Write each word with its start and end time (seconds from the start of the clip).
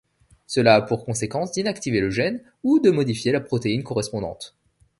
Cela 0.47 0.73
a 0.73 0.81
pour 0.81 1.05
conséquence 1.05 1.51
d'inactiver 1.51 1.99
le 1.99 2.09
gène 2.09 2.41
ou 2.63 2.79
de 2.79 2.89
modifier 2.89 3.31
la 3.31 3.39
protéine 3.39 3.83
correspondante. 3.83 4.55